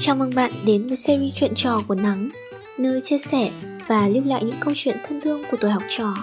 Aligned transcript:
Chào 0.00 0.16
mừng 0.16 0.34
bạn 0.34 0.52
đến 0.66 0.86
với 0.86 0.96
series 0.96 1.34
chuyện 1.34 1.52
trò 1.54 1.80
của 1.88 1.94
Nắng 1.94 2.28
Nơi 2.78 3.00
chia 3.00 3.18
sẻ 3.18 3.50
và 3.88 4.08
lưu 4.08 4.24
lại 4.24 4.44
những 4.44 4.56
câu 4.60 4.74
chuyện 4.76 4.96
thân 5.08 5.20
thương 5.20 5.42
của 5.50 5.56
tuổi 5.60 5.70
học 5.70 5.82
trò 5.88 6.14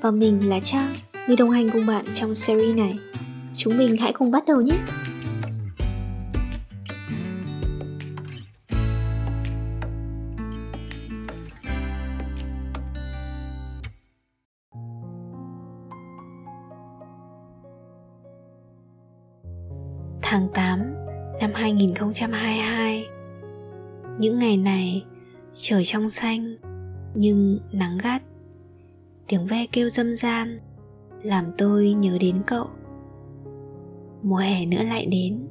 Và 0.00 0.10
mình 0.10 0.48
là 0.48 0.60
Trang, 0.60 0.94
người 1.26 1.36
đồng 1.36 1.50
hành 1.50 1.70
cùng 1.70 1.86
bạn 1.86 2.04
trong 2.14 2.34
series 2.34 2.76
này 2.76 2.98
Chúng 3.54 3.78
mình 3.78 3.96
hãy 3.96 4.12
cùng 4.12 4.30
bắt 4.30 4.44
đầu 4.46 4.60
nhé! 4.60 4.78
Tháng 20.22 20.48
8 20.54 20.78
năm 21.40 21.50
2022 21.54 23.19
những 24.20 24.38
ngày 24.38 24.56
này 24.56 25.04
trời 25.54 25.82
trong 25.84 26.10
xanh 26.10 26.56
nhưng 27.14 27.58
nắng 27.72 27.98
gắt. 28.02 28.22
Tiếng 29.28 29.46
ve 29.46 29.66
kêu 29.72 29.90
dâm 29.90 30.14
gian 30.14 30.60
làm 31.22 31.44
tôi 31.58 31.92
nhớ 31.92 32.18
đến 32.20 32.42
cậu. 32.46 32.66
Mùa 34.22 34.36
hè 34.36 34.66
nữa 34.66 34.82
lại 34.88 35.06
đến. 35.06 35.48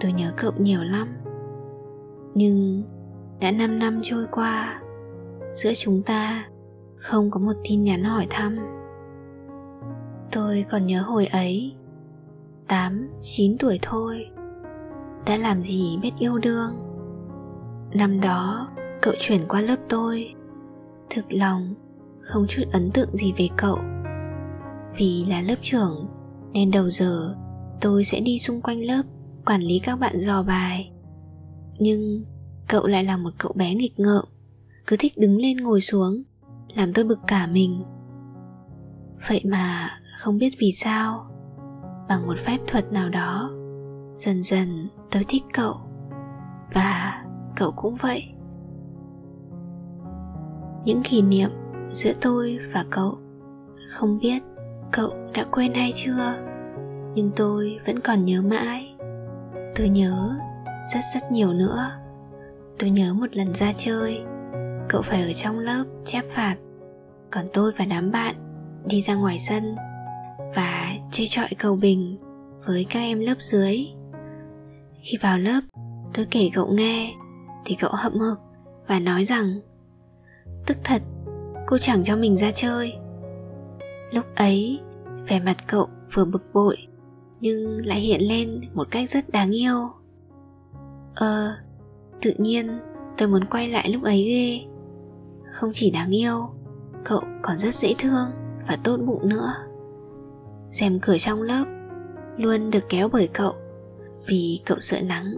Tôi 0.00 0.12
nhớ 0.12 0.32
cậu 0.36 0.52
nhiều 0.58 0.82
lắm. 0.82 1.08
Nhưng 2.34 2.82
đã 3.40 3.52
5 3.52 3.78
năm 3.78 4.00
trôi 4.02 4.26
qua 4.30 4.82
Giữa 5.52 5.72
chúng 5.76 6.02
ta 6.02 6.48
không 6.96 7.30
có 7.30 7.40
một 7.40 7.54
tin 7.68 7.84
nhắn 7.84 8.04
hỏi 8.04 8.26
thăm. 8.30 8.58
Tôi 10.32 10.64
còn 10.70 10.86
nhớ 10.86 11.02
hồi 11.02 11.26
ấy 11.26 11.74
8, 12.68 13.08
9 13.22 13.58
tuổi 13.58 13.78
thôi. 13.82 14.26
Đã 15.26 15.36
làm 15.36 15.62
gì 15.62 15.98
biết 16.02 16.12
yêu 16.18 16.38
đương? 16.38 16.87
Năm 17.92 18.20
đó, 18.20 18.68
cậu 19.02 19.14
chuyển 19.18 19.40
qua 19.48 19.60
lớp 19.60 19.76
tôi. 19.88 20.34
Thực 21.10 21.24
lòng, 21.32 21.74
không 22.20 22.46
chút 22.48 22.62
ấn 22.72 22.90
tượng 22.90 23.16
gì 23.16 23.32
về 23.36 23.48
cậu. 23.56 23.78
Vì 24.96 25.24
là 25.28 25.40
lớp 25.40 25.56
trưởng, 25.62 26.08
Nên 26.52 26.70
đầu 26.70 26.90
giờ, 26.90 27.34
tôi 27.80 28.04
sẽ 28.04 28.20
đi 28.20 28.38
xung 28.38 28.60
quanh 28.60 28.80
lớp, 28.84 29.02
Quản 29.46 29.60
lý 29.60 29.78
các 29.78 29.96
bạn 29.96 30.18
dò 30.18 30.42
bài. 30.42 30.90
Nhưng, 31.78 32.24
cậu 32.68 32.86
lại 32.86 33.04
là 33.04 33.16
một 33.16 33.30
cậu 33.38 33.52
bé 33.52 33.74
nghịch 33.74 34.00
ngợm. 34.00 34.24
Cứ 34.86 34.96
thích 34.98 35.12
đứng 35.16 35.36
lên 35.36 35.56
ngồi 35.56 35.80
xuống, 35.80 36.22
Làm 36.74 36.92
tôi 36.92 37.04
bực 37.04 37.18
cả 37.26 37.46
mình. 37.46 37.84
Vậy 39.28 39.42
mà, 39.44 39.90
không 40.18 40.38
biết 40.38 40.50
vì 40.58 40.72
sao, 40.72 41.30
bằng 42.08 42.26
một 42.26 42.38
phép 42.38 42.58
thuật 42.66 42.92
nào 42.92 43.08
đó, 43.08 43.50
dần 44.16 44.42
dần 44.42 44.88
tôi 45.10 45.22
thích 45.28 45.42
cậu. 45.52 45.76
Và 46.74 47.24
cậu 47.58 47.72
cũng 47.76 47.94
vậy. 47.94 48.24
Những 50.84 51.02
kỷ 51.04 51.22
niệm 51.22 51.50
giữa 51.92 52.12
tôi 52.20 52.58
và 52.72 52.84
cậu, 52.90 53.18
không 53.88 54.18
biết 54.18 54.42
cậu 54.92 55.10
đã 55.34 55.44
quên 55.50 55.74
hay 55.74 55.92
chưa, 55.94 56.34
nhưng 57.14 57.30
tôi 57.36 57.78
vẫn 57.86 58.00
còn 58.00 58.24
nhớ 58.24 58.42
mãi. 58.42 58.94
Tôi 59.76 59.88
nhớ 59.88 60.36
rất 60.92 61.00
rất 61.14 61.32
nhiều 61.32 61.52
nữa. 61.52 61.90
Tôi 62.78 62.90
nhớ 62.90 63.14
một 63.14 63.36
lần 63.36 63.54
ra 63.54 63.72
chơi, 63.76 64.20
cậu 64.88 65.02
phải 65.02 65.22
ở 65.22 65.32
trong 65.32 65.58
lớp 65.58 65.84
chép 66.04 66.24
phạt, 66.30 66.56
còn 67.30 67.44
tôi 67.52 67.72
và 67.78 67.84
đám 67.84 68.10
bạn 68.10 68.34
đi 68.86 69.00
ra 69.00 69.14
ngoài 69.14 69.38
sân 69.38 69.76
và 70.56 70.92
chơi 71.10 71.26
trọi 71.26 71.48
cầu 71.58 71.76
bình 71.76 72.18
với 72.66 72.86
các 72.90 73.00
em 73.00 73.18
lớp 73.18 73.36
dưới. 73.38 73.86
Khi 75.02 75.18
vào 75.20 75.38
lớp, 75.38 75.60
tôi 76.14 76.26
kể 76.30 76.50
cậu 76.54 76.68
nghe 76.72 77.14
thì 77.68 77.76
cậu 77.80 77.90
hậm 77.92 78.18
hực 78.18 78.40
và 78.86 79.00
nói 79.00 79.24
rằng, 79.24 79.60
tức 80.66 80.76
thật, 80.84 81.02
cô 81.66 81.78
chẳng 81.78 82.04
cho 82.04 82.16
mình 82.16 82.36
ra 82.36 82.50
chơi. 82.50 82.92
Lúc 84.12 84.24
ấy, 84.36 84.80
vẻ 85.28 85.40
mặt 85.40 85.56
cậu 85.66 85.88
vừa 86.14 86.24
bực 86.24 86.44
bội, 86.52 86.76
nhưng 87.40 87.86
lại 87.86 88.00
hiện 88.00 88.20
lên 88.28 88.60
một 88.74 88.88
cách 88.90 89.10
rất 89.10 89.30
đáng 89.30 89.50
yêu. 89.50 89.90
Ờ 91.14 91.56
tự 92.22 92.32
nhiên 92.38 92.80
tôi 93.18 93.28
muốn 93.28 93.44
quay 93.44 93.68
lại 93.68 93.90
lúc 93.92 94.02
ấy 94.02 94.24
ghê. 94.24 94.60
Không 95.52 95.70
chỉ 95.74 95.90
đáng 95.90 96.10
yêu, 96.10 96.50
cậu 97.04 97.20
còn 97.42 97.58
rất 97.58 97.74
dễ 97.74 97.94
thương 97.98 98.26
và 98.68 98.76
tốt 98.84 98.96
bụng 98.96 99.28
nữa. 99.28 99.54
Rèm 100.70 100.98
cửa 101.00 101.18
trong 101.18 101.42
lớp 101.42 101.64
luôn 102.36 102.70
được 102.70 102.84
kéo 102.88 103.08
bởi 103.08 103.28
cậu 103.32 103.52
vì 104.26 104.60
cậu 104.66 104.78
sợ 104.80 105.00
nắng, 105.02 105.34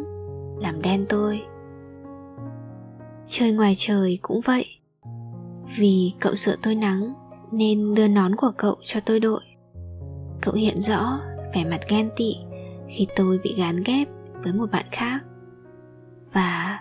làm 0.61 0.83
đen 0.83 1.07
tôi 1.09 1.41
chơi 3.31 3.53
ngoài 3.53 3.75
trời 3.77 4.19
cũng 4.23 4.41
vậy. 4.41 4.67
Vì 5.77 6.13
cậu 6.21 6.35
sợ 6.35 6.57
tôi 6.63 6.75
nắng, 6.75 7.13
nên 7.53 7.95
đưa 7.95 8.09
nón 8.09 8.37
của 8.37 8.53
cậu 8.57 8.77
cho 8.85 9.01
tôi 9.01 9.21
đội. 9.21 9.41
Cậu 10.41 10.55
hiện 10.55 10.81
rõ 10.81 11.21
vẻ 11.55 11.65
mặt 11.65 11.81
ghen 11.89 12.11
tị 12.17 12.35
khi 12.89 13.07
tôi 13.17 13.39
bị 13.39 13.55
gán 13.59 13.83
ghép 13.87 14.09
với 14.43 14.53
một 14.53 14.71
bạn 14.71 14.85
khác. 14.91 15.21
Và 16.33 16.81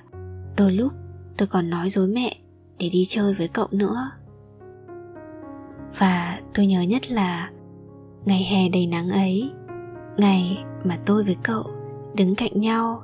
đôi 0.57 0.71
lúc 0.71 0.93
tôi 1.37 1.47
còn 1.47 1.69
nói 1.69 1.89
dối 1.89 2.07
mẹ 2.07 2.35
để 2.79 2.89
đi 2.91 3.05
chơi 3.09 3.33
với 3.33 3.47
cậu 3.47 3.67
nữa. 3.71 4.11
Và 5.97 6.39
tôi 6.53 6.65
nhớ 6.65 6.81
nhất 6.81 7.11
là 7.11 7.51
ngày 8.25 8.43
hè 8.43 8.69
đầy 8.69 8.87
nắng 8.87 9.09
ấy, 9.09 9.51
ngày 10.17 10.65
mà 10.83 10.97
tôi 11.05 11.23
với 11.23 11.37
cậu 11.43 11.63
đứng 12.15 12.35
cạnh 12.35 12.61
nhau 12.61 13.03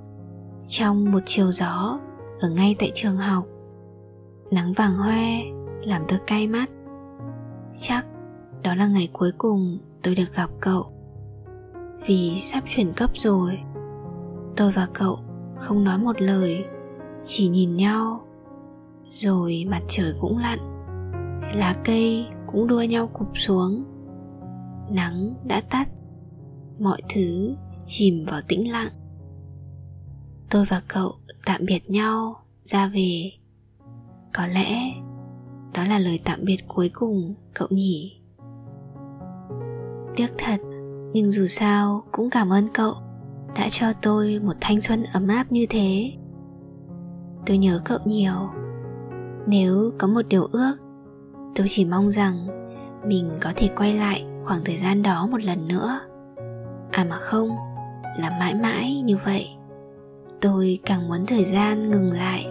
trong 0.68 1.12
một 1.12 1.20
chiều 1.26 1.52
gió 1.52 2.00
ở 2.40 2.50
ngay 2.50 2.76
tại 2.80 2.92
trường 2.94 3.18
học. 3.18 3.46
Nắng 4.52 4.74
vàng 4.74 4.94
hoe 4.94 5.44
làm 5.84 6.02
tôi 6.08 6.20
cay 6.28 6.48
mắt. 6.48 6.70
Chắc 7.74 8.06
đó 8.64 8.76
là 8.76 8.88
ngày 8.88 9.10
cuối 9.14 9.32
cùng 9.38 9.78
tôi 10.04 10.16
được 10.16 10.34
gặp 10.36 10.50
cậu. 10.60 10.92
Vì 12.06 12.40
sắp 12.40 12.64
chuyển 12.68 12.94
cấp 12.94 13.10
rồi, 13.14 13.60
tôi 14.56 14.72
và 14.72 14.88
cậu 14.94 15.20
không 15.56 15.84
nói 15.84 15.98
một 15.98 16.22
lời, 16.22 16.66
chỉ 17.22 17.48
nhìn 17.48 17.76
nhau. 17.76 18.22
Rồi 19.12 19.66
mặt 19.70 19.82
trời 19.88 20.14
cũng 20.20 20.38
lặn, 20.38 20.60
lá 21.56 21.76
cây 21.84 22.28
cũng 22.48 22.68
đua 22.68 22.82
nhau 22.82 23.08
cụp 23.14 23.28
xuống. 23.34 23.84
Nắng 24.90 25.34
đã 25.44 25.62
tắt, 25.70 25.90
mọi 26.80 27.02
thứ 27.16 27.56
chìm 27.86 28.26
vào 28.26 28.42
tĩnh 28.48 28.72
lặng. 28.72 28.92
Tôi 30.50 30.66
và 30.70 30.82
cậu 30.88 31.14
tạm 31.46 31.62
biệt 31.66 31.90
nhau, 31.90 32.36
ra 32.62 32.88
về. 32.88 33.32
Có 34.34 34.48
lẽ 34.48 34.92
đó 35.74 35.84
là 35.84 36.00
lời 36.00 36.20
tạm 36.26 36.40
biệt 36.44 36.58
cuối 36.68 36.90
cùng, 36.94 37.36
cậu 37.54 37.68
nhỉ? 37.72 38.22
Tiếc 40.16 40.28
thật, 40.38 40.58
nhưng 41.14 41.32
dù 41.32 41.48
sao 41.48 42.04
cũng 42.12 42.30
cảm 42.30 42.54
ơn 42.54 42.68
cậu 42.74 42.94
đã 43.56 43.68
cho 43.72 43.94
tôi 44.02 44.40
một 44.44 44.54
thanh 44.62 44.82
xuân 44.82 45.04
ấm 45.14 45.28
áp 45.28 45.52
như 45.52 45.66
thế. 45.70 46.12
Tôi 47.46 47.58
nhớ 47.58 47.82
cậu 47.86 48.00
nhiều. 48.06 48.50
Nếu 49.48 49.92
có 49.98 50.08
một 50.08 50.22
điều 50.30 50.44
ước, 50.52 50.76
tôi 51.56 51.68
chỉ 51.70 51.86
mong 51.86 52.12
rằng 52.12 52.48
mình 53.08 53.28
có 53.42 53.52
thể 53.56 53.70
quay 53.76 53.94
lại 53.94 54.26
khoảng 54.44 54.64
thời 54.66 54.78
gian 54.78 55.02
đó 55.02 55.28
một 55.28 55.44
lần 55.44 55.68
nữa. 55.68 56.00
À 56.92 57.06
mà 57.10 57.18
không, 57.18 57.50
là 58.20 58.38
mãi 58.40 58.56
mãi 58.56 59.02
như 59.02 59.18
vậy 59.26 59.48
tôi 60.42 60.80
càng 60.86 61.08
muốn 61.08 61.26
thời 61.26 61.46
gian 61.46 61.92
ngừng 61.92 62.12
lại 62.12 62.46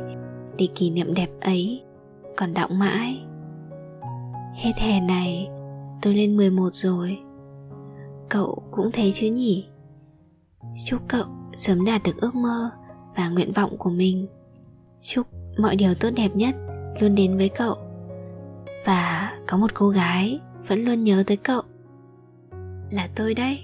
để 0.59 0.69
kỷ 0.75 0.91
niệm 0.91 1.15
đẹp 1.15 1.31
ấy, 1.41 1.83
còn 2.37 2.55
đọng 2.55 2.79
mãi. 2.79 3.25
Hết 4.55 4.73
hè 4.77 5.01
này, 5.01 5.49
tôi 6.03 6.15
lên 6.15 6.37
11 6.37 6.75
rồi. 6.75 7.19
Cậu 8.29 8.63
cũng 8.71 8.93
thấy 8.93 9.13
chứ 9.15 9.31
nhỉ? 9.31 9.67
Chúc 10.87 11.01
cậu 11.09 11.25
sớm 11.57 11.85
đạt 11.85 12.03
được 12.03 12.17
ước 12.21 12.35
mơ 12.35 12.71
và 13.17 13.29
nguyện 13.29 13.53
vọng 13.53 13.77
của 13.79 13.91
mình. 13.91 14.27
Chúc 15.03 15.27
mọi 15.59 15.77
điều 15.77 15.95
tốt 15.95 16.11
đẹp 16.17 16.31
nhất 16.35 16.55
luôn 17.01 17.15
đến 17.15 17.37
với 17.37 17.49
cậu. 17.49 17.77
Và 18.85 19.33
có 19.47 19.57
một 19.57 19.75
cô 19.75 19.89
gái 19.89 20.41
vẫn 20.67 20.85
luôn 20.85 21.03
nhớ 21.03 21.25
tới 21.27 21.37
cậu. 21.37 21.63
Là 22.91 23.09
tôi 23.17 23.35
đấy. 23.35 23.61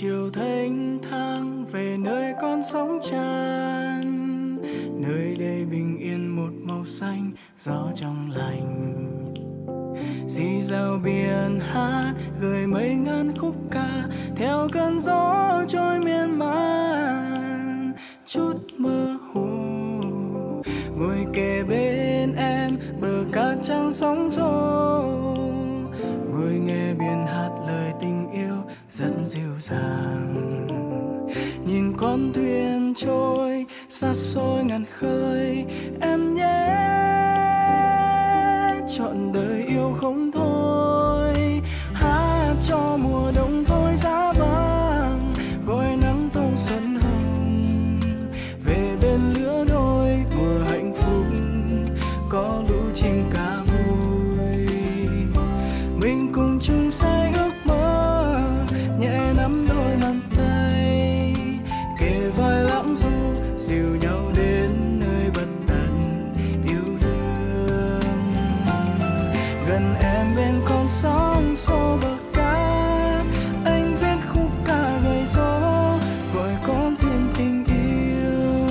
Chiều 0.00 0.30
thanh 0.30 0.98
thang 1.10 1.66
về 1.72 1.96
nơi 1.98 2.34
con 2.40 2.62
sóng 2.72 2.98
tràn, 3.10 4.02
nơi 5.00 5.36
đây 5.38 5.64
bình 5.70 5.98
yên 5.98 6.28
một 6.28 6.50
màu 6.68 6.84
xanh, 6.84 7.32
gió 7.58 7.92
trong 7.94 8.30
lành. 8.30 8.94
Dì 10.28 10.62
dào 10.62 11.00
biển 11.04 11.60
hát 11.60 12.14
gửi 12.40 12.66
mấy 12.66 12.94
ngàn 12.94 13.32
khúc 13.36 13.54
ca, 13.70 13.88
theo 14.36 14.68
cơn 14.72 14.98
gió 14.98 15.64
trôi 15.68 16.00
miên 16.00 16.38
man. 16.38 17.92
Chút 18.26 18.54
mơ 18.78 19.18
hồ, 19.32 19.48
ngồi 20.96 21.26
kề 21.34 21.62
bên 21.62 22.34
em, 22.36 22.70
bờ 23.00 23.24
cát 23.32 23.58
trắng 23.62 23.92
sóng 23.92 24.30
xô. 24.32 25.19
Rất 29.00 29.12
dịu 29.24 29.54
dàng. 29.58 30.66
Nhìn 31.66 31.96
con 31.96 32.32
thuyền 32.32 32.94
trôi 32.96 33.66
xa 33.88 34.14
xôi 34.14 34.64
ngàn 34.64 34.84
khơi 34.98 35.64
gần 69.70 69.94
em 70.00 70.36
bên 70.36 70.54
con 70.68 70.86
sóng 70.90 71.56
xô 71.56 71.98
bờ 72.02 72.16
cát 72.34 73.26
anh 73.64 73.96
viết 74.00 74.16
khúc 74.34 74.50
ca 74.66 75.00
gầy 75.04 75.24
gió, 75.34 75.98
gọi 76.34 76.52
con 76.66 76.96
thuyền 76.96 77.32
tình 77.38 77.64
yêu. 77.64 78.66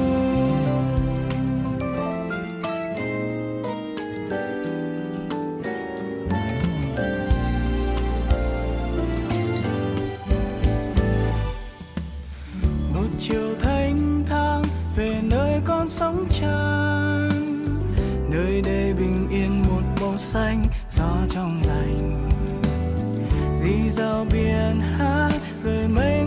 Một 12.94 13.10
chiều 13.20 13.56
thanh 13.60 14.24
thang 14.28 14.64
về 14.96 15.20
nơi 15.24 15.62
con 15.66 15.90
sống 15.90 16.28
tràn. 16.32 16.59
Dì 23.62 23.90
dào 23.90 24.26
biển 24.32 24.82
hát 24.82 25.32
lời 25.64 25.88
mấy 25.88 26.19